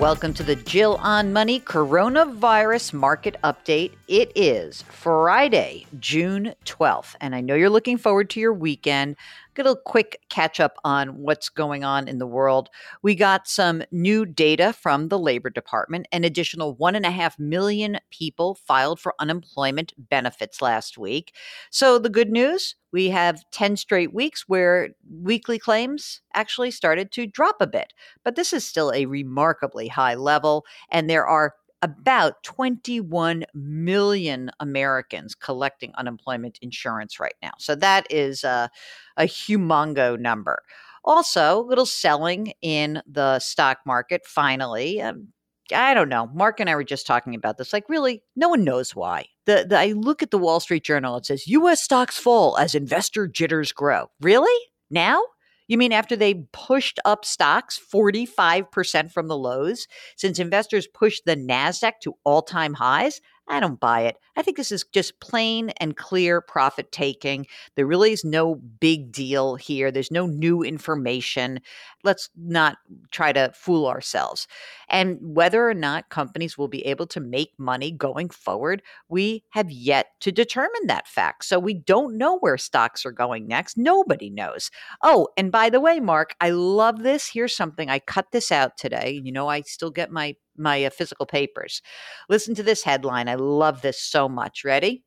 Welcome 0.00 0.32
to 0.34 0.42
the 0.42 0.56
Jill 0.56 0.96
on 1.02 1.34
Money 1.34 1.60
Coronavirus 1.60 2.94
Market 2.94 3.36
Update. 3.44 3.92
It 4.08 4.32
is 4.34 4.80
Friday, 4.88 5.84
June 6.00 6.54
12th, 6.64 7.16
and 7.20 7.34
I 7.34 7.42
know 7.42 7.54
you're 7.54 7.68
looking 7.68 7.98
forward 7.98 8.30
to 8.30 8.40
your 8.40 8.54
weekend. 8.54 9.16
Get 9.54 9.66
a 9.66 9.76
quick 9.84 10.20
catch 10.28 10.60
up 10.60 10.76
on 10.84 11.08
what's 11.18 11.48
going 11.48 11.82
on 11.82 12.06
in 12.06 12.18
the 12.18 12.26
world. 12.26 12.70
We 13.02 13.16
got 13.16 13.48
some 13.48 13.82
new 13.90 14.24
data 14.24 14.72
from 14.72 15.08
the 15.08 15.18
Labor 15.18 15.50
Department. 15.50 16.06
An 16.12 16.22
additional 16.22 16.74
one 16.76 16.94
and 16.94 17.04
a 17.04 17.10
half 17.10 17.38
million 17.38 17.98
people 18.10 18.54
filed 18.54 19.00
for 19.00 19.14
unemployment 19.18 19.92
benefits 19.98 20.62
last 20.62 20.96
week. 20.96 21.34
So, 21.70 21.98
the 21.98 22.08
good 22.08 22.30
news 22.30 22.76
we 22.92 23.10
have 23.10 23.44
10 23.50 23.76
straight 23.76 24.12
weeks 24.12 24.44
where 24.48 24.90
weekly 25.08 25.58
claims 25.58 26.22
actually 26.34 26.70
started 26.70 27.12
to 27.12 27.26
drop 27.26 27.56
a 27.60 27.66
bit. 27.66 27.92
But 28.24 28.36
this 28.36 28.52
is 28.52 28.64
still 28.64 28.92
a 28.92 29.06
remarkably 29.06 29.88
high 29.88 30.14
level, 30.14 30.64
and 30.90 31.08
there 31.08 31.26
are 31.26 31.54
about 31.82 32.42
21 32.42 33.44
million 33.54 34.50
Americans 34.60 35.34
collecting 35.34 35.92
unemployment 35.96 36.58
insurance 36.62 37.18
right 37.18 37.34
now. 37.42 37.52
So 37.58 37.74
that 37.76 38.06
is 38.10 38.44
a, 38.44 38.70
a 39.16 39.24
humongo 39.24 40.18
number. 40.18 40.62
Also, 41.04 41.62
little 41.62 41.86
selling 41.86 42.52
in 42.60 43.02
the 43.06 43.38
stock 43.38 43.78
market 43.86 44.26
finally. 44.26 45.00
Um, 45.00 45.28
I 45.72 45.94
don't 45.94 46.08
know. 46.08 46.28
Mark 46.34 46.60
and 46.60 46.68
I 46.68 46.74
were 46.74 46.84
just 46.84 47.06
talking 47.06 47.34
about 47.34 47.56
this. 47.56 47.72
Like, 47.72 47.88
really, 47.88 48.22
no 48.36 48.48
one 48.48 48.64
knows 48.64 48.94
why. 48.94 49.26
The, 49.46 49.66
the 49.68 49.78
I 49.78 49.92
look 49.92 50.22
at 50.22 50.30
the 50.30 50.38
Wall 50.38 50.60
Street 50.60 50.84
Journal. 50.84 51.16
It 51.16 51.26
says 51.26 51.46
U.S. 51.46 51.82
stocks 51.82 52.18
fall 52.18 52.58
as 52.58 52.74
investor 52.74 53.26
jitters 53.26 53.72
grow. 53.72 54.10
Really? 54.20 54.66
Now? 54.90 55.22
You 55.70 55.78
mean 55.78 55.92
after 55.92 56.16
they 56.16 56.34
pushed 56.52 56.98
up 57.04 57.24
stocks 57.24 57.78
45% 57.78 59.12
from 59.12 59.28
the 59.28 59.36
lows? 59.36 59.86
Since 60.16 60.40
investors 60.40 60.88
pushed 60.88 61.26
the 61.26 61.36
NASDAQ 61.36 61.92
to 62.02 62.14
all 62.24 62.42
time 62.42 62.74
highs? 62.74 63.20
I 63.50 63.58
don't 63.58 63.80
buy 63.80 64.02
it. 64.02 64.16
I 64.36 64.42
think 64.42 64.56
this 64.56 64.70
is 64.70 64.84
just 64.92 65.18
plain 65.18 65.70
and 65.78 65.96
clear 65.96 66.40
profit 66.40 66.92
taking. 66.92 67.46
There 67.74 67.84
really 67.84 68.12
is 68.12 68.24
no 68.24 68.54
big 68.54 69.10
deal 69.10 69.56
here. 69.56 69.90
There's 69.90 70.12
no 70.12 70.26
new 70.26 70.62
information. 70.62 71.58
Let's 72.04 72.30
not 72.36 72.78
try 73.10 73.32
to 73.32 73.50
fool 73.52 73.88
ourselves. 73.88 74.46
And 74.88 75.18
whether 75.20 75.68
or 75.68 75.74
not 75.74 76.10
companies 76.10 76.56
will 76.56 76.68
be 76.68 76.86
able 76.86 77.08
to 77.08 77.18
make 77.18 77.50
money 77.58 77.90
going 77.90 78.30
forward, 78.30 78.82
we 79.08 79.42
have 79.50 79.68
yet 79.68 80.06
to 80.20 80.30
determine 80.30 80.86
that 80.86 81.08
fact. 81.08 81.44
So 81.44 81.58
we 81.58 81.74
don't 81.74 82.16
know 82.16 82.38
where 82.38 82.56
stocks 82.56 83.04
are 83.04 83.12
going 83.12 83.48
next. 83.48 83.76
Nobody 83.76 84.30
knows. 84.30 84.70
Oh, 85.02 85.26
and 85.36 85.50
by 85.50 85.70
the 85.70 85.80
way, 85.80 85.98
Mark, 85.98 86.36
I 86.40 86.50
love 86.50 87.02
this. 87.02 87.28
Here's 87.28 87.56
something 87.56 87.90
I 87.90 87.98
cut 87.98 88.30
this 88.30 88.52
out 88.52 88.76
today. 88.76 89.20
You 89.24 89.32
know, 89.32 89.48
I 89.48 89.62
still 89.62 89.90
get 89.90 90.12
my 90.12 90.36
my 90.60 90.84
uh, 90.84 90.90
physical 90.90 91.26
papers. 91.26 91.82
Listen 92.28 92.54
to 92.54 92.62
this 92.62 92.84
headline. 92.84 93.28
I 93.28 93.34
love 93.34 93.82
this 93.82 94.00
so 94.00 94.28
much. 94.28 94.64
Ready? 94.64 95.02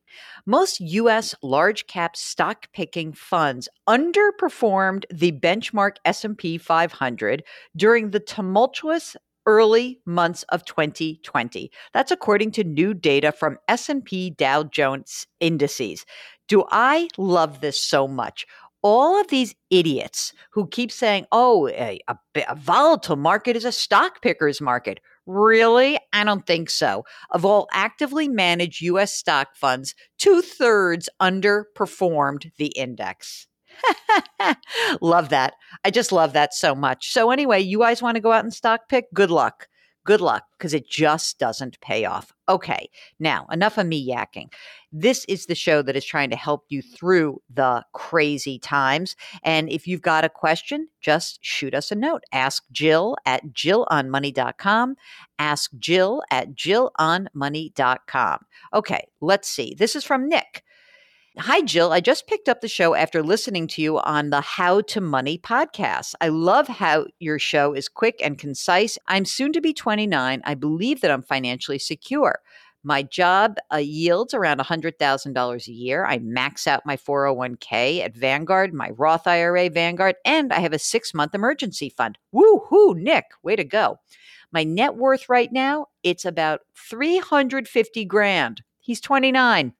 Most 0.46 0.80
US 0.80 1.36
large 1.42 1.88
cap 1.88 2.16
stock 2.16 2.68
picking 2.74 3.14
funds 3.14 3.70
underperformed 3.88 5.06
the 5.12 5.32
benchmark 5.32 5.96
S&P 6.06 6.58
500 6.58 7.44
during 7.76 8.12
the 8.12 8.20
tumultuous 8.20 9.16
early 9.46 10.00
months 10.06 10.44
of 10.50 10.66
2020. 10.66 11.72
That's 11.94 12.12
according 12.12 12.52
to 12.52 12.64
new 12.64 12.94
data 12.94 13.32
from 13.32 13.58
S&P 13.68 14.32
Dow 14.32 14.64
Jones 14.64 15.28
indices. 15.40 16.06
Do 16.48 16.64
I 16.72 17.10
love 17.18 17.62
this 17.62 17.80
so 17.80 18.08
much? 18.08 18.46
all 18.84 19.20
of 19.20 19.30
these 19.30 19.56
idiots 19.70 20.34
who 20.52 20.68
keep 20.68 20.92
saying, 20.92 21.26
oh, 21.32 21.70
a, 21.70 22.00
a, 22.10 22.18
a, 22.50 22.56
volatile 22.56 23.16
market 23.16 23.56
is 23.56 23.64
a 23.64 23.72
stock 23.72 24.22
picker's 24.22 24.60
market. 24.60 25.00
Really? 25.26 26.00
I 26.12 26.24
don't 26.24 26.46
think 26.46 26.70
so. 26.70 27.04
Of 27.32 27.46
all 27.46 27.68
actively 27.72 28.28
managed 28.28 28.82
US 28.82 29.14
stock 29.14 29.56
funds, 29.56 29.96
two 30.18 30.42
thirds 30.42 31.10
underperformed 31.22 32.52
the 32.58 32.68
index. 32.68 33.48
love 35.02 35.30
that. 35.30 35.54
I 35.84 35.92
just 35.92 36.12
love 36.12 36.34
that 36.34 36.54
so 36.54 36.76
much. 36.76 37.12
So, 37.12 37.32
anyway, 37.32 37.62
you 37.62 37.80
guys 37.80 38.02
want 38.02 38.16
to 38.16 38.22
go 38.22 38.32
out 38.32 38.44
and 38.44 38.54
stock 38.54 38.82
pick? 38.90 39.06
Good 39.14 39.32
luck 39.32 39.68
good 40.06 40.22
luck 40.22 40.44
because 40.58 40.74
it 40.74 40.90
just 40.90 41.40
doesn't 41.40 41.80
pay 41.82 42.06
off. 42.06 42.34
Okay, 42.50 42.90
now 43.20 43.46
enough 43.52 43.78
of 43.78 43.88
me 43.88 44.08
yakking. 44.08 44.52
This 44.92 45.26
is 45.26 45.46
the 45.46 45.56
show 45.56 45.82
that 45.82 45.96
is 45.96 46.06
trying 46.06 46.30
to 46.30 46.36
help 46.36 46.66
you 46.70 46.82
through 46.82 47.42
the 47.54 47.84
crazy 47.94 48.60
times. 48.60 49.16
And 49.44 49.70
if 49.70 49.88
you've 49.88 50.02
got 50.02 50.26
a 50.26 50.30
question, 50.30 50.90
just 51.02 51.40
shoot 51.44 51.74
us 51.74 51.92
a 51.92 51.96
note. 51.96 52.24
Ask 52.32 52.64
Jill 52.72 53.16
at 53.26 53.48
jillonmoney.com. 53.48 54.96
Ask 55.40 55.72
Jill 55.80 56.22
at 56.32 56.54
jillonmoney.com. 56.54 58.40
Okay, 58.74 59.08
let's 59.22 59.48
see. 59.48 59.76
This 59.78 59.96
is 59.96 60.04
from 60.04 60.28
Nick. 60.28 60.64
Hi, 61.40 61.62
Jill. 61.62 61.92
I 61.92 62.00
just 62.00 62.28
picked 62.28 62.48
up 62.48 62.62
the 62.62 62.68
show 62.68 62.94
after 62.94 63.24
listening 63.24 63.66
to 63.70 63.82
you 63.82 63.98
on 63.98 64.30
the 64.30 64.40
How 64.40 64.82
to 64.82 65.02
Money 65.02 65.40
podcast. 65.40 66.14
I 66.22 66.28
love 66.28 66.68
how 66.68 67.08
your 67.20 67.40
show 67.40 67.74
is 67.74 67.90
quick 67.90 68.22
and 68.24 68.38
concise. 68.38 69.00
I'm 69.08 69.26
soon 69.26 69.52
to 69.54 69.60
be 69.60 69.74
29. 69.74 70.44
I 70.46 70.54
believe 70.54 71.02
that 71.02 71.10
I'm 71.10 71.24
financially 71.24 71.80
secure. 71.80 72.42
My 72.84 73.02
job 73.02 73.58
uh, 73.74 73.78
yields 73.78 74.36
around 74.36 74.60
$100,000 74.60 75.68
a 75.68 75.72
year. 75.72 76.06
I 76.06 76.20
max 76.20 76.68
out 76.68 76.86
my 76.86 76.98
401k 76.98 78.02
at 78.02 78.16
Vanguard, 78.16 78.72
my 78.72 78.92
Roth 78.92 79.26
IRA 79.26 79.72
Vanguard, 79.72 80.18
and 80.24 80.54
I 80.54 80.60
have 80.60 80.74
a 80.74 80.78
six 80.78 81.16
month 81.16 81.34
emergency 81.34 81.90
fund. 81.90 82.20
Woo 82.32 82.60
hoo, 82.70 82.94
Nick, 82.94 83.26
way 83.42 83.56
to 83.56 83.64
go. 83.64 83.98
My 84.52 84.64
net 84.64 84.98
worth 84.98 85.28
right 85.30 85.52
now, 85.52 85.88
it's 86.04 86.26
about 86.26 86.60
350 86.76 88.06
grand. 88.06 88.62
He's 88.82 89.02
29. 89.02 89.74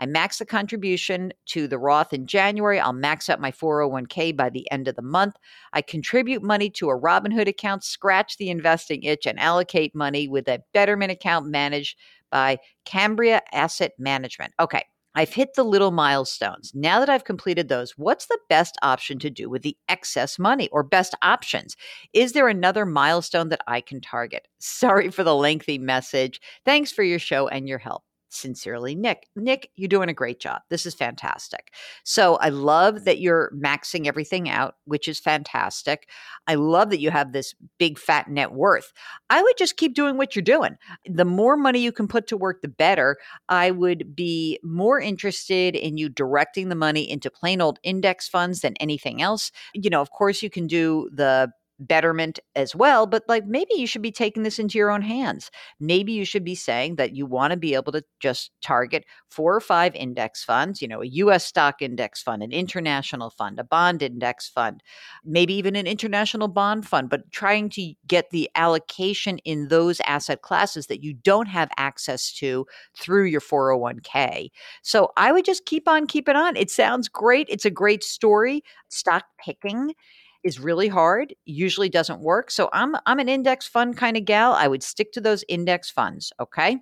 I 0.00 0.06
max 0.06 0.38
the 0.38 0.46
contribution 0.46 1.32
to 1.46 1.68
the 1.68 1.78
Roth 1.78 2.12
in 2.12 2.26
January. 2.26 2.80
I'll 2.80 2.94
max 2.94 3.28
out 3.28 3.40
my 3.40 3.52
401k 3.52 4.34
by 4.36 4.48
the 4.48 4.68
end 4.72 4.88
of 4.88 4.96
the 4.96 5.02
month. 5.02 5.36
I 5.74 5.82
contribute 5.82 6.42
money 6.42 6.70
to 6.70 6.88
a 6.88 6.98
Robinhood 6.98 7.46
account, 7.46 7.84
scratch 7.84 8.38
the 8.38 8.50
investing 8.50 9.02
itch, 9.02 9.26
and 9.26 9.38
allocate 9.38 9.94
money 9.94 10.26
with 10.26 10.48
a 10.48 10.62
Betterment 10.72 11.12
account 11.12 11.46
managed 11.46 11.98
by 12.30 12.58
Cambria 12.86 13.42
Asset 13.52 13.92
Management. 13.98 14.54
Okay. 14.58 14.84
I've 15.16 15.34
hit 15.34 15.54
the 15.54 15.64
little 15.64 15.90
milestones. 15.90 16.70
Now 16.72 17.00
that 17.00 17.08
I've 17.08 17.24
completed 17.24 17.68
those, 17.68 17.98
what's 17.98 18.26
the 18.26 18.38
best 18.48 18.76
option 18.80 19.18
to 19.18 19.28
do 19.28 19.50
with 19.50 19.62
the 19.62 19.76
excess 19.88 20.38
money 20.38 20.68
or 20.70 20.84
best 20.84 21.16
options? 21.20 21.76
Is 22.12 22.32
there 22.32 22.46
another 22.48 22.86
milestone 22.86 23.48
that 23.48 23.60
I 23.66 23.80
can 23.80 24.00
target? 24.00 24.46
Sorry 24.60 25.10
for 25.10 25.24
the 25.24 25.34
lengthy 25.34 25.78
message. 25.78 26.40
Thanks 26.64 26.92
for 26.92 27.02
your 27.02 27.18
show 27.18 27.48
and 27.48 27.68
your 27.68 27.78
help. 27.78 28.04
Sincerely, 28.32 28.94
Nick. 28.94 29.26
Nick, 29.34 29.70
you're 29.74 29.88
doing 29.88 30.08
a 30.08 30.14
great 30.14 30.38
job. 30.38 30.62
This 30.70 30.86
is 30.86 30.94
fantastic. 30.94 31.72
So 32.04 32.36
I 32.36 32.50
love 32.50 33.04
that 33.04 33.18
you're 33.18 33.50
maxing 33.56 34.06
everything 34.06 34.48
out, 34.48 34.76
which 34.84 35.08
is 35.08 35.18
fantastic. 35.18 36.08
I 36.46 36.54
love 36.54 36.90
that 36.90 37.00
you 37.00 37.10
have 37.10 37.32
this 37.32 37.56
big 37.78 37.98
fat 37.98 38.28
net 38.28 38.52
worth. 38.52 38.92
I 39.30 39.42
would 39.42 39.56
just 39.58 39.76
keep 39.76 39.94
doing 39.94 40.16
what 40.16 40.36
you're 40.36 40.44
doing. 40.44 40.76
The 41.06 41.24
more 41.24 41.56
money 41.56 41.80
you 41.80 41.90
can 41.90 42.06
put 42.06 42.28
to 42.28 42.36
work, 42.36 42.62
the 42.62 42.68
better. 42.68 43.16
I 43.48 43.72
would 43.72 44.14
be 44.14 44.60
more 44.62 45.00
interested 45.00 45.74
in 45.74 45.96
you 45.96 46.08
directing 46.08 46.68
the 46.68 46.76
money 46.76 47.10
into 47.10 47.32
plain 47.32 47.60
old 47.60 47.80
index 47.82 48.28
funds 48.28 48.60
than 48.60 48.74
anything 48.78 49.20
else. 49.20 49.50
You 49.74 49.90
know, 49.90 50.00
of 50.00 50.12
course, 50.12 50.40
you 50.40 50.50
can 50.50 50.68
do 50.68 51.10
the 51.12 51.50
betterment 51.80 52.38
as 52.54 52.74
well 52.74 53.06
but 53.06 53.24
like 53.28 53.44
maybe 53.46 53.74
you 53.74 53.86
should 53.86 54.02
be 54.02 54.12
taking 54.12 54.42
this 54.42 54.58
into 54.58 54.78
your 54.78 54.90
own 54.90 55.02
hands. 55.02 55.50
Maybe 55.80 56.12
you 56.12 56.24
should 56.24 56.44
be 56.44 56.54
saying 56.54 56.96
that 56.96 57.16
you 57.16 57.26
want 57.26 57.52
to 57.52 57.56
be 57.56 57.74
able 57.74 57.92
to 57.92 58.02
just 58.20 58.50
target 58.62 59.04
four 59.28 59.54
or 59.54 59.60
five 59.60 59.94
index 59.94 60.44
funds 60.44 60.82
you 60.82 60.88
know 60.88 61.02
a 61.02 61.06
US 61.06 61.44
stock 61.44 61.82
index 61.82 62.22
fund 62.22 62.42
an 62.42 62.52
international 62.52 63.30
fund 63.30 63.58
a 63.58 63.64
bond 63.64 64.02
index 64.02 64.48
fund 64.48 64.82
maybe 65.24 65.54
even 65.54 65.76
an 65.76 65.86
international 65.86 66.48
bond 66.48 66.86
fund 66.86 67.08
but 67.08 67.30
trying 67.32 67.68
to 67.70 67.94
get 68.06 68.30
the 68.30 68.50
allocation 68.54 69.38
in 69.38 69.68
those 69.68 70.00
asset 70.06 70.42
classes 70.42 70.86
that 70.86 71.02
you 71.02 71.14
don't 71.14 71.48
have 71.48 71.70
access 71.76 72.32
to 72.32 72.66
through 72.96 73.24
your 73.24 73.40
401k 73.40 74.50
so 74.82 75.10
i 75.16 75.32
would 75.32 75.44
just 75.44 75.64
keep 75.66 75.88
on 75.88 76.06
keeping 76.06 76.36
on. 76.36 76.56
It 76.56 76.70
sounds 76.70 77.08
great. 77.08 77.46
It's 77.48 77.64
a 77.64 77.70
great 77.70 78.02
story. 78.02 78.62
Stock 78.88 79.24
picking 79.42 79.94
is 80.42 80.58
really 80.58 80.88
hard, 80.88 81.34
usually 81.44 81.88
doesn't 81.88 82.20
work. 82.20 82.50
So 82.50 82.68
I'm 82.72 82.96
I'm 83.06 83.18
an 83.18 83.28
index 83.28 83.66
fund 83.66 83.96
kind 83.96 84.16
of 84.16 84.24
gal. 84.24 84.52
I 84.52 84.68
would 84.68 84.82
stick 84.82 85.12
to 85.12 85.20
those 85.20 85.44
index 85.48 85.90
funds, 85.90 86.32
okay? 86.40 86.78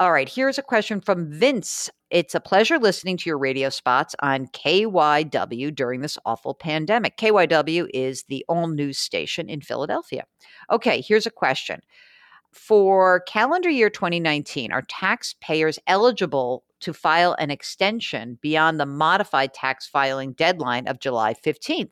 All 0.00 0.12
right, 0.12 0.28
here's 0.28 0.58
a 0.58 0.62
question 0.62 1.00
from 1.00 1.28
Vince. 1.32 1.90
It's 2.10 2.34
a 2.34 2.40
pleasure 2.40 2.78
listening 2.78 3.16
to 3.16 3.28
your 3.28 3.36
radio 3.36 3.68
spots 3.68 4.14
on 4.20 4.46
KYW 4.46 5.74
during 5.74 6.02
this 6.02 6.16
awful 6.24 6.54
pandemic. 6.54 7.16
KYW 7.16 7.88
is 7.92 8.22
the 8.28 8.44
all 8.48 8.68
news 8.68 8.96
station 8.96 9.48
in 9.48 9.60
Philadelphia. 9.60 10.24
Okay, 10.70 11.00
here's 11.00 11.26
a 11.26 11.32
question. 11.32 11.80
For 12.52 13.20
calendar 13.26 13.68
year 13.68 13.90
2019, 13.90 14.72
are 14.72 14.82
taxpayers 14.82 15.80
eligible 15.88 16.62
to 16.80 16.92
file 16.92 17.34
an 17.38 17.50
extension 17.50 18.38
beyond 18.40 18.78
the 18.78 18.86
modified 18.86 19.52
tax 19.52 19.86
filing 19.86 20.32
deadline 20.32 20.86
of 20.86 21.00
July 21.00 21.34
15th? 21.34 21.90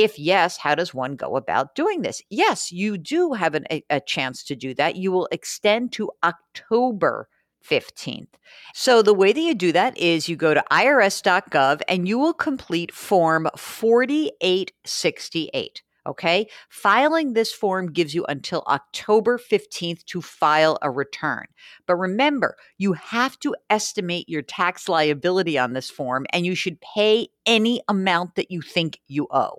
If 0.00 0.16
yes, 0.16 0.58
how 0.58 0.76
does 0.76 0.94
one 0.94 1.16
go 1.16 1.34
about 1.34 1.74
doing 1.74 2.02
this? 2.02 2.22
Yes, 2.30 2.70
you 2.70 2.96
do 2.96 3.32
have 3.32 3.56
an, 3.56 3.66
a, 3.68 3.82
a 3.90 4.00
chance 4.00 4.44
to 4.44 4.54
do 4.54 4.72
that. 4.74 4.94
You 4.94 5.10
will 5.10 5.28
extend 5.32 5.90
to 5.94 6.12
October 6.22 7.28
15th. 7.68 8.28
So, 8.74 9.02
the 9.02 9.12
way 9.12 9.32
that 9.32 9.40
you 9.40 9.56
do 9.56 9.72
that 9.72 9.98
is 9.98 10.28
you 10.28 10.36
go 10.36 10.54
to 10.54 10.62
irs.gov 10.70 11.80
and 11.88 12.06
you 12.06 12.16
will 12.16 12.32
complete 12.32 12.94
Form 12.94 13.48
4868. 13.56 15.82
Okay. 16.06 16.46
Filing 16.68 17.32
this 17.32 17.52
form 17.52 17.90
gives 17.90 18.14
you 18.14 18.24
until 18.28 18.62
October 18.68 19.36
15th 19.36 20.04
to 20.04 20.22
file 20.22 20.78
a 20.80 20.92
return. 20.92 21.46
But 21.88 21.96
remember, 21.96 22.54
you 22.78 22.92
have 22.92 23.36
to 23.40 23.56
estimate 23.68 24.28
your 24.28 24.42
tax 24.42 24.88
liability 24.88 25.58
on 25.58 25.72
this 25.72 25.90
form 25.90 26.24
and 26.32 26.46
you 26.46 26.54
should 26.54 26.80
pay 26.80 27.30
any 27.46 27.82
amount 27.88 28.36
that 28.36 28.52
you 28.52 28.62
think 28.62 29.00
you 29.08 29.26
owe. 29.32 29.58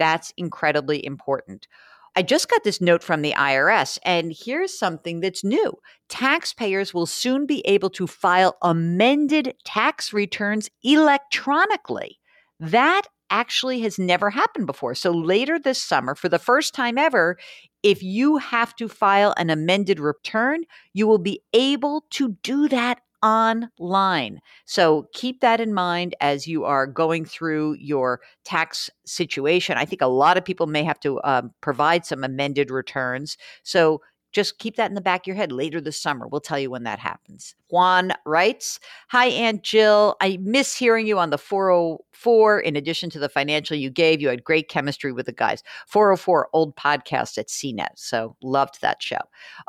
That's 0.00 0.32
incredibly 0.36 1.04
important. 1.04 1.68
I 2.16 2.22
just 2.22 2.48
got 2.48 2.64
this 2.64 2.80
note 2.80 3.04
from 3.04 3.22
the 3.22 3.34
IRS, 3.34 3.98
and 4.04 4.34
here's 4.36 4.76
something 4.76 5.20
that's 5.20 5.44
new. 5.44 5.74
Taxpayers 6.08 6.92
will 6.92 7.06
soon 7.06 7.46
be 7.46 7.60
able 7.60 7.90
to 7.90 8.08
file 8.08 8.56
amended 8.62 9.54
tax 9.64 10.12
returns 10.12 10.68
electronically. 10.82 12.18
That 12.58 13.02
actually 13.30 13.80
has 13.82 13.98
never 13.98 14.30
happened 14.30 14.66
before. 14.66 14.94
So 14.94 15.12
later 15.12 15.58
this 15.58 15.80
summer, 15.80 16.16
for 16.16 16.28
the 16.28 16.38
first 16.38 16.74
time 16.74 16.98
ever, 16.98 17.38
if 17.82 18.02
you 18.02 18.38
have 18.38 18.74
to 18.76 18.88
file 18.88 19.32
an 19.36 19.50
amended 19.50 20.00
return, 20.00 20.64
you 20.92 21.06
will 21.06 21.18
be 21.18 21.40
able 21.52 22.06
to 22.10 22.36
do 22.42 22.68
that 22.68 23.00
online. 23.22 24.40
So 24.64 25.06
keep 25.12 25.40
that 25.40 25.60
in 25.60 25.74
mind 25.74 26.14
as 26.20 26.46
you 26.46 26.64
are 26.64 26.86
going 26.86 27.24
through 27.24 27.76
your 27.78 28.20
tax 28.44 28.90
situation. 29.04 29.76
I 29.76 29.84
think 29.84 30.02
a 30.02 30.06
lot 30.06 30.36
of 30.36 30.44
people 30.44 30.66
may 30.66 30.84
have 30.84 31.00
to 31.00 31.20
um, 31.24 31.52
provide 31.60 32.06
some 32.06 32.24
amended 32.24 32.70
returns. 32.70 33.36
So 33.62 34.00
just 34.32 34.58
keep 34.58 34.76
that 34.76 34.88
in 34.88 34.94
the 34.94 35.00
back 35.00 35.22
of 35.22 35.26
your 35.26 35.36
head 35.36 35.50
later 35.50 35.80
this 35.80 36.00
summer. 36.00 36.28
We'll 36.28 36.40
tell 36.40 36.58
you 36.58 36.70
when 36.70 36.84
that 36.84 36.98
happens. 36.98 37.54
Juan 37.68 38.12
writes 38.24 38.78
Hi, 39.08 39.26
Aunt 39.26 39.62
Jill. 39.62 40.16
I 40.20 40.38
miss 40.40 40.76
hearing 40.76 41.06
you 41.06 41.18
on 41.18 41.30
the 41.30 41.38
404. 41.38 42.60
In 42.60 42.76
addition 42.76 43.10
to 43.10 43.18
the 43.18 43.28
financial 43.28 43.76
you 43.76 43.90
gave, 43.90 44.20
you 44.20 44.28
had 44.28 44.44
great 44.44 44.68
chemistry 44.68 45.12
with 45.12 45.26
the 45.26 45.32
guys. 45.32 45.62
404 45.88 46.48
old 46.52 46.76
podcast 46.76 47.38
at 47.38 47.48
CNET. 47.48 47.90
So 47.96 48.36
loved 48.42 48.80
that 48.82 49.02
show. 49.02 49.20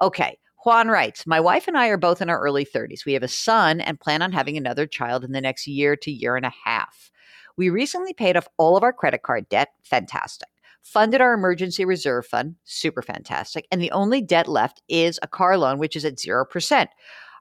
Okay. 0.02 0.38
Juan 0.64 0.90
writes, 0.90 1.26
My 1.26 1.40
wife 1.40 1.68
and 1.68 1.78
I 1.78 1.88
are 1.88 1.98
both 1.98 2.22
in 2.22 2.30
our 2.30 2.40
early 2.40 2.66
30s. 2.66 3.06
We 3.06 3.14
have 3.14 3.24
a 3.24 3.28
son 3.28 3.82
and 3.82 4.00
plan 4.00 4.22
on 4.22 4.32
having 4.32 4.58
another 4.58 4.86
child 4.86 5.24
in 5.24 5.32
the 5.32 5.42
next 5.42 5.68
year 5.68 5.96
to 5.98 6.12
year 6.12 6.36
and 6.36 6.46
a 6.46 6.54
half. 6.64 7.12
We 7.58 7.70
recently 7.70 8.14
paid 8.14 8.38
off 8.38 8.48
all 8.58 8.78
of 8.78 8.84
our 8.84 8.94
credit 8.94 9.24
card 9.24 9.50
debt. 9.50 9.70
Fantastic 9.84 10.50
funded 10.84 11.22
our 11.22 11.34
emergency 11.34 11.86
reserve 11.86 12.26
fund, 12.26 12.56
super 12.64 13.02
fantastic. 13.02 13.68
And 13.72 13.82
the 13.82 13.92
only 13.92 14.22
debt 14.22 14.48
left 14.48 14.82
is 14.90 15.20
a 15.22 15.28
car 15.28 15.58
loan, 15.58 15.78
which 15.78 15.96
is 15.96 16.06
at 16.06 16.16
0%. 16.16 16.88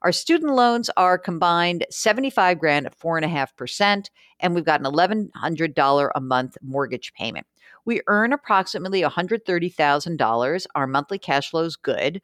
Our 0.02 0.12
student 0.12 0.54
loans 0.54 0.88
are 0.96 1.18
combined 1.18 1.84
75 1.90 2.58
grand 2.58 2.86
at 2.86 2.98
4.5%, 2.98 4.06
and 4.40 4.54
we've 4.54 4.64
got 4.64 4.80
an 4.80 4.86
$1,100 4.86 6.10
a 6.14 6.20
month 6.20 6.56
mortgage 6.62 7.12
payment. 7.12 7.46
We 7.84 8.00
earn 8.06 8.32
approximately 8.32 9.02
$130,000. 9.02 10.66
Our 10.74 10.86
monthly 10.86 11.18
cash 11.18 11.50
flow 11.50 11.64
is 11.64 11.76
good. 11.76 12.22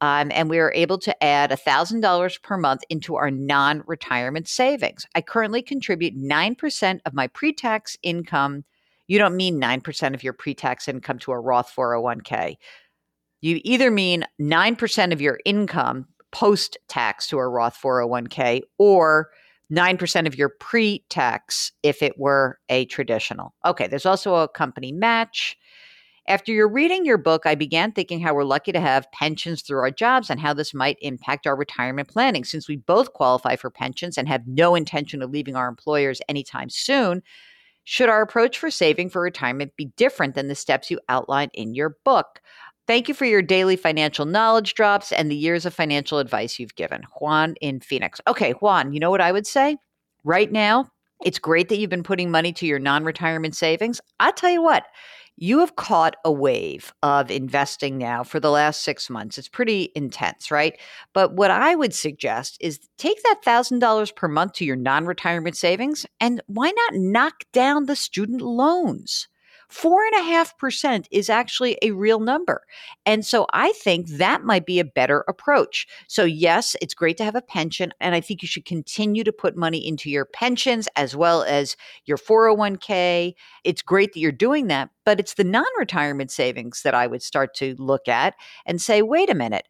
Um, 0.00 0.30
and 0.32 0.48
we 0.48 0.58
are 0.58 0.72
able 0.74 0.98
to 0.98 1.24
add 1.24 1.50
$1,000 1.50 2.42
per 2.42 2.56
month 2.56 2.82
into 2.88 3.16
our 3.16 3.30
non 3.30 3.82
retirement 3.86 4.46
savings. 4.46 5.06
I 5.14 5.20
currently 5.20 5.60
contribute 5.60 6.16
9% 6.16 7.00
of 7.04 7.14
my 7.14 7.26
pre 7.26 7.52
tax 7.52 7.96
income 8.02 8.64
you 9.08 9.18
don't 9.18 9.36
mean 9.36 9.60
9% 9.60 10.14
of 10.14 10.22
your 10.22 10.34
pre 10.34 10.54
tax 10.54 10.86
income 10.86 11.18
to 11.20 11.32
a 11.32 11.40
Roth 11.40 11.74
401k. 11.74 12.56
You 13.40 13.60
either 13.64 13.90
mean 13.90 14.24
9% 14.40 15.12
of 15.12 15.20
your 15.20 15.40
income 15.44 16.06
post 16.30 16.76
tax 16.88 17.26
to 17.28 17.38
a 17.38 17.48
Roth 17.48 17.78
401k 17.82 18.60
or 18.76 19.30
9% 19.72 20.26
of 20.26 20.36
your 20.36 20.50
pre 20.50 21.04
tax 21.08 21.72
if 21.82 22.02
it 22.02 22.18
were 22.18 22.58
a 22.68 22.84
traditional. 22.86 23.54
Okay, 23.64 23.86
there's 23.86 24.06
also 24.06 24.34
a 24.36 24.48
company 24.48 24.92
match. 24.92 25.56
After 26.28 26.52
you're 26.52 26.68
reading 26.68 27.06
your 27.06 27.16
book, 27.16 27.46
I 27.46 27.54
began 27.54 27.90
thinking 27.90 28.20
how 28.20 28.34
we're 28.34 28.44
lucky 28.44 28.70
to 28.72 28.80
have 28.80 29.10
pensions 29.12 29.62
through 29.62 29.78
our 29.78 29.90
jobs 29.90 30.28
and 30.28 30.38
how 30.38 30.52
this 30.52 30.74
might 30.74 30.98
impact 31.00 31.46
our 31.46 31.56
retirement 31.56 32.08
planning. 32.08 32.44
Since 32.44 32.68
we 32.68 32.76
both 32.76 33.14
qualify 33.14 33.56
for 33.56 33.70
pensions 33.70 34.18
and 34.18 34.28
have 34.28 34.46
no 34.46 34.74
intention 34.74 35.22
of 35.22 35.30
leaving 35.30 35.56
our 35.56 35.68
employers 35.68 36.20
anytime 36.28 36.68
soon, 36.68 37.22
should 37.84 38.10
our 38.10 38.20
approach 38.20 38.58
for 38.58 38.70
saving 38.70 39.08
for 39.08 39.22
retirement 39.22 39.72
be 39.74 39.86
different 39.96 40.34
than 40.34 40.48
the 40.48 40.54
steps 40.54 40.90
you 40.90 41.00
outline 41.08 41.48
in 41.54 41.74
your 41.74 41.96
book? 42.04 42.42
Thank 42.86 43.08
you 43.08 43.14
for 43.14 43.24
your 43.24 43.40
daily 43.40 43.76
financial 43.76 44.26
knowledge 44.26 44.74
drops 44.74 45.12
and 45.12 45.30
the 45.30 45.36
years 45.36 45.64
of 45.64 45.72
financial 45.72 46.18
advice 46.18 46.58
you've 46.58 46.76
given. 46.76 47.04
Juan 47.18 47.54
in 47.62 47.80
Phoenix. 47.80 48.20
Okay, 48.26 48.52
Juan, 48.52 48.92
you 48.92 49.00
know 49.00 49.10
what 49.10 49.22
I 49.22 49.32
would 49.32 49.46
say? 49.46 49.78
Right 50.24 50.52
now, 50.52 50.90
it's 51.24 51.38
great 51.38 51.70
that 51.70 51.78
you've 51.78 51.88
been 51.88 52.02
putting 52.02 52.30
money 52.30 52.52
to 52.52 52.66
your 52.66 52.78
non 52.78 53.04
retirement 53.04 53.56
savings. 53.56 53.98
I'll 54.20 54.32
tell 54.34 54.50
you 54.50 54.62
what, 54.62 54.84
you 55.40 55.60
have 55.60 55.76
caught 55.76 56.16
a 56.24 56.32
wave 56.32 56.92
of 57.02 57.30
investing 57.30 57.96
now 57.96 58.24
for 58.24 58.40
the 58.40 58.50
last 58.50 58.82
six 58.82 59.08
months. 59.08 59.38
It's 59.38 59.48
pretty 59.48 59.92
intense, 59.94 60.50
right? 60.50 60.78
But 61.12 61.34
what 61.34 61.50
I 61.50 61.74
would 61.74 61.94
suggest 61.94 62.56
is 62.60 62.80
take 62.98 63.22
that 63.22 63.40
$1,000 63.44 64.14
per 64.16 64.28
month 64.28 64.54
to 64.54 64.64
your 64.64 64.76
non 64.76 65.06
retirement 65.06 65.56
savings 65.56 66.04
and 66.20 66.42
why 66.46 66.70
not 66.70 67.00
knock 67.00 67.44
down 67.52 67.86
the 67.86 67.96
student 67.96 68.40
loans? 68.40 69.28
Four 69.68 70.02
and 70.04 70.14
a 70.14 70.22
half 70.28 70.56
percent 70.56 71.08
is 71.10 71.28
actually 71.28 71.76
a 71.82 71.90
real 71.90 72.20
number. 72.20 72.62
And 73.04 73.24
so 73.24 73.46
I 73.52 73.72
think 73.72 74.08
that 74.08 74.42
might 74.42 74.64
be 74.64 74.80
a 74.80 74.84
better 74.84 75.24
approach. 75.28 75.86
So, 76.06 76.24
yes, 76.24 76.74
it's 76.80 76.94
great 76.94 77.18
to 77.18 77.24
have 77.24 77.34
a 77.34 77.42
pension. 77.42 77.92
And 78.00 78.14
I 78.14 78.20
think 78.20 78.40
you 78.40 78.48
should 78.48 78.64
continue 78.64 79.24
to 79.24 79.32
put 79.32 79.56
money 79.56 79.86
into 79.86 80.08
your 80.10 80.24
pensions 80.24 80.88
as 80.96 81.14
well 81.14 81.42
as 81.42 81.76
your 82.06 82.16
401k. 82.16 83.34
It's 83.64 83.82
great 83.82 84.14
that 84.14 84.20
you're 84.20 84.32
doing 84.32 84.68
that, 84.68 84.88
but 85.04 85.20
it's 85.20 85.34
the 85.34 85.44
non 85.44 85.66
retirement 85.78 86.30
savings 86.30 86.82
that 86.82 86.94
I 86.94 87.06
would 87.06 87.22
start 87.22 87.54
to 87.56 87.74
look 87.78 88.08
at 88.08 88.34
and 88.64 88.80
say, 88.80 89.02
wait 89.02 89.28
a 89.28 89.34
minute 89.34 89.68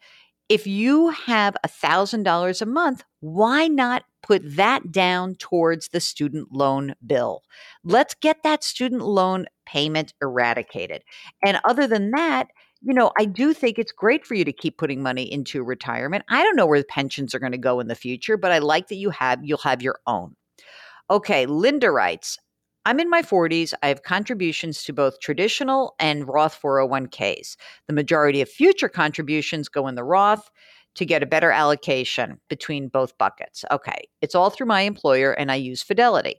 if 0.48 0.66
you 0.66 1.10
have 1.10 1.56
$1,000 1.66 2.62
a 2.62 2.66
month, 2.66 3.04
why 3.20 3.68
not 3.68 4.04
put 4.22 4.42
that 4.56 4.90
down 4.90 5.34
towards 5.34 5.88
the 5.88 6.00
student 6.00 6.48
loan 6.52 6.94
bill? 7.06 7.42
Let's 7.84 8.14
get 8.14 8.42
that 8.44 8.64
student 8.64 9.02
loan 9.02 9.46
payment 9.66 10.14
eradicated. 10.22 11.02
And 11.44 11.60
other 11.64 11.86
than 11.86 12.10
that, 12.12 12.48
you 12.80 12.94
know, 12.94 13.10
I 13.18 13.24
do 13.24 13.52
think 13.52 13.78
it's 13.78 13.92
great 13.92 14.24
for 14.24 14.34
you 14.34 14.44
to 14.44 14.52
keep 14.52 14.78
putting 14.78 15.02
money 15.02 15.30
into 15.30 15.62
retirement. 15.62 16.24
I 16.28 16.42
don't 16.42 16.56
know 16.56 16.66
where 16.66 16.78
the 16.78 16.86
pensions 16.86 17.34
are 17.34 17.40
going 17.40 17.52
to 17.52 17.58
go 17.58 17.80
in 17.80 17.88
the 17.88 17.94
future, 17.94 18.36
but 18.36 18.52
I 18.52 18.58
like 18.58 18.88
that 18.88 18.96
you 18.96 19.10
have 19.10 19.40
you'll 19.42 19.58
have 19.58 19.82
your 19.82 19.98
own. 20.06 20.36
Okay, 21.10 21.46
Linda 21.46 21.90
writes, 21.90 22.38
I'm 22.88 23.00
in 23.00 23.10
my 23.10 23.20
40s. 23.20 23.74
I 23.82 23.88
have 23.88 24.02
contributions 24.02 24.82
to 24.84 24.94
both 24.94 25.20
traditional 25.20 25.94
and 26.00 26.26
Roth 26.26 26.58
401ks. 26.58 27.54
The 27.86 27.92
majority 27.92 28.40
of 28.40 28.48
future 28.48 28.88
contributions 28.88 29.68
go 29.68 29.88
in 29.88 29.94
the 29.94 30.02
Roth 30.02 30.50
to 30.94 31.04
get 31.04 31.22
a 31.22 31.26
better 31.26 31.50
allocation 31.50 32.40
between 32.48 32.88
both 32.88 33.18
buckets. 33.18 33.62
Okay, 33.70 34.08
it's 34.22 34.34
all 34.34 34.48
through 34.48 34.68
my 34.68 34.80
employer 34.80 35.32
and 35.32 35.52
I 35.52 35.56
use 35.56 35.82
Fidelity. 35.82 36.36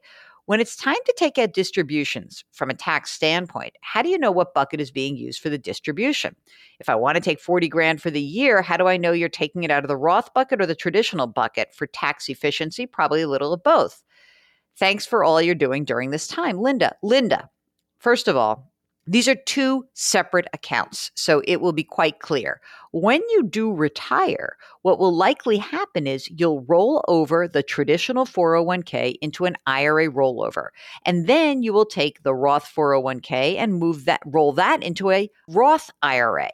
When 0.48 0.60
it's 0.60 0.76
time 0.76 0.98
to 1.06 1.14
take 1.16 1.38
out 1.38 1.54
distributions 1.54 2.44
from 2.52 2.72
a 2.72 2.74
tax 2.74 3.12
standpoint, 3.12 3.76
how 3.82 4.02
do 4.02 4.10
you 4.10 4.18
know 4.18 4.32
what 4.32 4.56
bucket 4.56 4.82
is 4.82 4.90
being 4.90 5.18
used 5.18 5.40
for 5.40 5.50
the 5.52 5.60
distribution? 5.60 6.36
If 6.80 6.90
I 6.90 6.96
want 6.96 7.14
to 7.14 7.22
take 7.22 7.40
40 7.40 7.68
grand 7.68 8.02
for 8.02 8.10
the 8.10 8.20
year, 8.20 8.64
how 8.64 8.76
do 8.76 8.88
I 8.88 8.98
know 8.98 9.12
you're 9.12 9.30
taking 9.30 9.62
it 9.66 9.70
out 9.70 9.84
of 9.84 9.88
the 9.88 9.96
Roth 9.96 10.34
bucket 10.34 10.60
or 10.60 10.66
the 10.66 10.74
traditional 10.74 11.28
bucket 11.28 11.76
for 11.76 11.86
tax 11.86 12.28
efficiency? 12.28 12.88
Probably 12.88 13.22
a 13.22 13.28
little 13.28 13.54
of 13.54 13.62
both. 13.62 14.02
Thanks 14.80 15.06
for 15.06 15.26
all 15.26 15.42
you're 15.42 15.56
doing 15.56 15.84
during 15.84 16.12
this 16.12 16.26
time. 16.26 16.58
Linda, 16.58 16.96
Linda, 17.04 17.50
first 18.00 18.30
of 18.30 18.38
all, 18.38 18.72
these 19.06 19.28
are 19.28 19.36
two 19.36 19.86
separate 19.94 20.48
accounts, 20.54 21.12
so 21.16 21.42
it 21.46 21.60
will 21.60 21.74
be 21.74 21.84
quite 21.84 22.20
clear. 22.20 22.62
When 22.92 23.22
you 23.32 23.44
do 23.44 23.74
retire, 23.74 24.56
what 24.84 25.00
will 25.00 25.14
likely 25.14 25.58
happen 25.58 26.06
is 26.06 26.30
you'll 26.30 26.64
roll 26.68 27.04
over 27.08 27.48
the 27.48 27.64
traditional 27.64 28.26
401k 28.26 29.16
into 29.22 29.46
an 29.46 29.58
IRA 29.66 30.10
rollover. 30.10 30.68
And 31.06 31.28
then 31.28 31.64
you 31.64 31.74
will 31.74 31.88
take 31.88 32.22
the 32.22 32.36
Roth 32.36 32.72
401k 32.74 33.58
and 33.58 33.74
move 33.74 34.06
that 34.06 34.22
roll 34.26 34.54
that 34.54 34.84
into 34.84 35.10
a 35.10 35.30
Roth 35.50 35.90
IRA. 36.04 36.52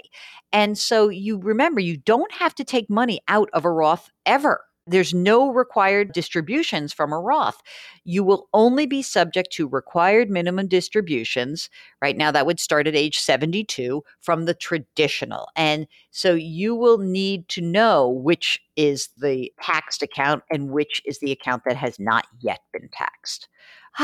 And 0.53 0.77
so 0.77 1.09
you 1.09 1.37
remember 1.37 1.81
you 1.81 1.97
don't 1.97 2.31
have 2.31 2.55
to 2.55 2.63
take 2.63 2.89
money 2.89 3.19
out 3.27 3.49
of 3.51 3.65
a 3.65 3.71
Roth 3.71 4.09
ever. 4.25 4.61
There's 4.87 5.15
no 5.15 5.51
required 5.51 6.11
distributions 6.11 6.93
from 6.93 7.11
a 7.11 7.19
Roth. 7.19 7.61
You 8.03 8.23
will 8.23 8.47
only 8.53 8.85
be 8.85 9.01
subject 9.01 9.51
to 9.53 9.67
required 9.67 10.29
minimum 10.29 10.67
distributions. 10.67 11.69
Right 12.03 12.15
now, 12.15 12.31
that 12.31 12.45
would 12.45 12.59
start 12.59 12.85
at 12.85 12.95
age 12.95 13.17
72 13.19 14.03
from 14.21 14.45
the 14.45 14.53
traditional. 14.53 15.47
And 15.55 15.87
so 16.11 16.35
you 16.35 16.75
will 16.75 16.99
need 16.99 17.47
to 17.49 17.61
know 17.61 18.09
which 18.09 18.59
is 18.75 19.09
the 19.17 19.51
taxed 19.59 20.03
account 20.03 20.43
and 20.51 20.69
which 20.69 21.01
is 21.05 21.17
the 21.17 21.31
account 21.31 21.63
that 21.65 21.77
has 21.77 21.99
not 21.99 22.27
yet 22.39 22.59
been 22.71 22.89
taxed. 22.91 23.49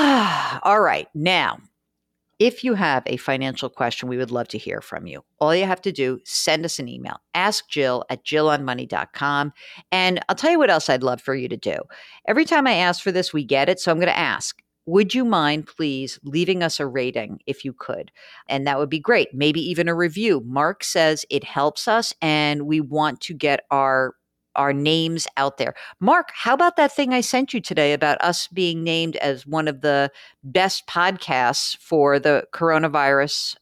All 0.64 0.82
right. 0.82 1.08
Now, 1.14 1.60
If 2.42 2.64
you 2.64 2.74
have 2.74 3.04
a 3.06 3.18
financial 3.18 3.70
question, 3.70 4.10
we 4.10 4.18
would 4.18 4.32
love 4.32 4.48
to 4.48 4.58
hear 4.58 4.82
from 4.82 5.06
you. 5.06 5.24
All 5.40 5.54
you 5.54 5.66
have 5.66 5.82
to 5.84 5.92
do, 5.92 6.20
send 6.24 6.66
us 6.66 6.80
an 6.80 6.88
email. 6.88 7.18
Ask 7.36 7.70
Jill 7.70 8.04
at 8.10 8.26
jillonmoney.com. 8.26 9.54
And 9.92 10.20
I'll 10.28 10.36
tell 10.36 10.50
you 10.50 10.58
what 10.58 10.72
else 10.72 10.90
I'd 10.90 11.04
love 11.04 11.22
for 11.22 11.36
you 11.36 11.48
to 11.48 11.56
do. 11.56 11.78
Every 12.28 12.46
time 12.46 12.66
I 12.66 12.74
ask 12.74 13.04
for 13.04 13.12
this, 13.12 13.32
we 13.32 13.44
get 13.44 13.70
it. 13.70 13.80
So 13.80 13.92
I'm 13.92 14.00
going 14.00 14.08
to 14.08 14.18
ask 14.18 14.60
would 14.88 15.14
you 15.14 15.24
mind 15.24 15.68
please 15.68 16.20
leaving 16.24 16.64
us 16.64 16.80
a 16.80 16.88
rating 16.88 17.40
if 17.46 17.64
you 17.64 17.74
could? 17.74 18.12
And 18.50 18.66
that 18.66 18.80
would 18.80 18.90
be 18.90 19.00
great. 19.00 19.28
Maybe 19.32 19.62
even 19.62 19.88
a 19.88 19.94
review. 19.94 20.42
Mark 20.44 20.84
says 20.84 21.24
it 21.30 21.44
helps 21.44 21.88
us 21.88 22.12
and 22.24 22.64
we 22.64 22.82
want 22.82 23.22
to 23.22 23.36
get 23.36 23.66
our 23.70 24.16
our 24.56 24.74
names 24.74 25.28
out 25.38 25.58
there. 25.58 25.74
Mark, 26.00 26.30
how 26.34 26.54
about 26.54 26.76
that 26.78 26.92
thing 26.92 27.14
I 27.14 27.22
sent 27.22 27.54
you 27.54 27.62
today 27.62 27.94
about 27.94 28.22
us 28.22 28.48
being 28.48 28.84
named 28.84 29.16
as 29.18 29.48
one 29.48 29.68
of 29.68 29.82
the 29.82 30.12
best 30.44 30.88
podcasts 30.88 31.78
for 31.78 32.20
the 32.20 32.46
coronavirus 32.54 33.56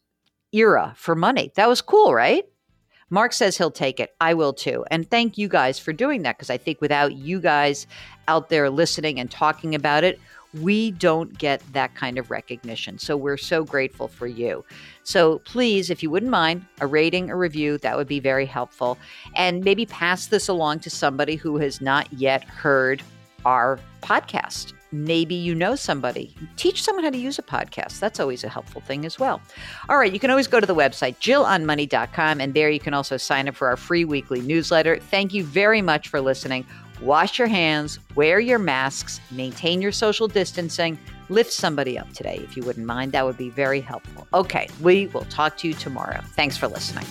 era 0.51 0.93
for 0.97 1.15
money? 1.15 1.51
That 1.55 1.69
was 1.69 1.81
cool, 1.81 2.13
right? 2.13 2.45
Mark 3.09 3.33
says 3.33 3.57
he'll 3.57 3.71
take 3.71 3.99
it. 3.99 4.11
I 4.21 4.33
will 4.33 4.53
too. 4.53 4.85
And 4.91 5.09
thank 5.09 5.37
you 5.37 5.47
guys 5.47 5.79
for 5.79 5.93
doing 5.93 6.21
that 6.23 6.37
because 6.37 6.49
I 6.49 6.57
think 6.57 6.79
without 6.79 7.15
you 7.15 7.39
guys 7.39 7.87
out 8.27 8.49
there 8.49 8.69
listening 8.69 9.19
and 9.19 9.31
talking 9.31 9.73
about 9.73 10.03
it, 10.03 10.19
we 10.53 10.91
don't 10.91 11.37
get 11.37 11.61
that 11.73 11.95
kind 11.95 12.17
of 12.17 12.31
recognition. 12.31 12.97
So 12.97 13.15
we're 13.15 13.37
so 13.37 13.63
grateful 13.63 14.07
for 14.07 14.27
you. 14.27 14.65
So 15.03 15.39
please, 15.39 15.89
if 15.89 16.01
you 16.01 16.09
wouldn't 16.09 16.31
mind, 16.31 16.65
a 16.81 16.87
rating, 16.87 17.29
a 17.29 17.35
review, 17.35 17.77
that 17.79 17.97
would 17.97 18.07
be 18.07 18.19
very 18.19 18.45
helpful. 18.45 18.97
And 19.35 19.63
maybe 19.63 19.85
pass 19.85 20.27
this 20.27 20.47
along 20.47 20.79
to 20.81 20.89
somebody 20.89 21.35
who 21.35 21.57
has 21.57 21.81
not 21.81 22.11
yet 22.13 22.43
heard 22.43 23.03
our 23.45 23.79
podcast. 24.01 24.73
Maybe 24.91 25.35
you 25.35 25.53
know 25.53 25.75
somebody. 25.75 26.35
Teach 26.55 26.81
someone 26.81 27.03
how 27.03 27.11
to 27.11 27.17
use 27.17 27.37
a 27.37 27.43
podcast. 27.43 27.99
That's 27.99 28.19
always 28.19 28.43
a 28.43 28.49
helpful 28.49 28.81
thing 28.81 29.05
as 29.05 29.19
well. 29.19 29.39
All 29.87 29.99
right, 29.99 30.11
you 30.11 30.19
can 30.19 30.31
always 30.31 30.47
go 30.47 30.59
to 30.59 30.65
the 30.65 30.73
website, 30.73 31.15
jillonmoney.com, 31.17 32.41
and 32.41 32.53
there 32.55 32.71
you 32.71 32.79
can 32.79 32.95
also 32.95 33.15
sign 33.15 33.47
up 33.47 33.55
for 33.55 33.67
our 33.67 33.77
free 33.77 34.03
weekly 34.03 34.41
newsletter. 34.41 34.97
Thank 34.97 35.31
you 35.33 35.43
very 35.43 35.83
much 35.83 36.07
for 36.07 36.19
listening. 36.19 36.65
Wash 37.01 37.39
your 37.39 37.47
hands, 37.47 37.99
wear 38.15 38.39
your 38.39 38.59
masks, 38.59 39.21
maintain 39.31 39.81
your 39.81 39.91
social 39.91 40.27
distancing, 40.27 40.99
lift 41.29 41.53
somebody 41.53 41.97
up 41.97 42.11
today 42.13 42.39
if 42.43 42.57
you 42.57 42.63
wouldn't 42.63 42.85
mind. 42.85 43.13
That 43.13 43.25
would 43.25 43.37
be 43.37 43.49
very 43.49 43.79
helpful. 43.79 44.27
Okay, 44.33 44.67
we 44.81 45.07
will 45.07 45.25
talk 45.25 45.57
to 45.57 45.67
you 45.67 45.73
tomorrow. 45.73 46.21
Thanks 46.35 46.57
for 46.57 46.67
listening. 46.67 47.05